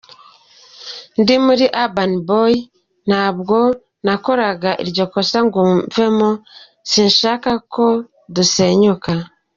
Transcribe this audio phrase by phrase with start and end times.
[1.19, 2.61] Ndi muri Urban Boyz,
[3.07, 3.57] ntabwo
[4.05, 4.47] nakora
[4.83, 6.29] iryo kosa ngo mvemo,
[6.91, 7.85] sinshaka ko
[8.35, 9.11] dusenyuka.